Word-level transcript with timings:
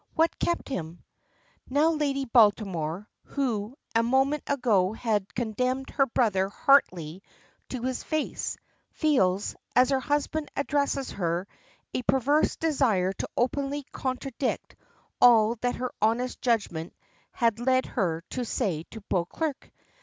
What 0.15 0.39
kept 0.39 0.67
him?" 0.67 1.03
Now 1.69 1.91
Lady 1.91 2.25
Baltimore 2.25 3.07
who 3.25 3.77
a 3.93 4.01
moment 4.01 4.41
ago 4.47 4.93
had 4.93 5.31
condemned 5.35 5.91
her 5.91 6.07
brother 6.07 6.49
heartily 6.49 7.21
to 7.69 7.83
his 7.83 8.01
face 8.01 8.57
feels, 8.93 9.55
as 9.75 9.91
her 9.91 9.99
husband 9.99 10.49
addresses 10.55 11.11
her, 11.11 11.47
a 11.93 12.01
perverse 12.01 12.55
desire 12.55 13.13
to 13.13 13.29
openly 13.37 13.83
contradict 13.91 14.75
all 15.21 15.53
that 15.61 15.75
her 15.75 15.91
honest 16.01 16.41
judgment 16.41 16.95
had 17.31 17.59
led 17.59 17.85
her 17.85 18.23
to 18.31 18.43
say 18.43 18.85
to 18.89 19.01
Beauclerk. 19.01 19.71